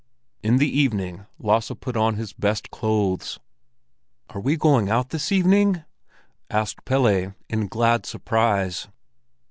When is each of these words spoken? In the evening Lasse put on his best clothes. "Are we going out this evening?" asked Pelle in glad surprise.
In 0.41 0.57
the 0.57 0.67
evening 0.79 1.27
Lasse 1.37 1.73
put 1.79 1.95
on 1.95 2.15
his 2.15 2.33
best 2.33 2.71
clothes. 2.71 3.39
"Are 4.31 4.41
we 4.41 4.57
going 4.57 4.89
out 4.89 5.09
this 5.09 5.31
evening?" 5.31 5.83
asked 6.49 6.85
Pelle 6.85 7.05
in 7.47 7.67
glad 7.67 8.07
surprise. 8.07 8.87